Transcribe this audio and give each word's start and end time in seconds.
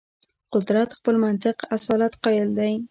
قدرت 0.53 0.89
خپل 0.97 1.15
منطق 1.25 1.57
اصالت 1.75 2.13
قایل 2.23 2.49
دی. 2.57 2.73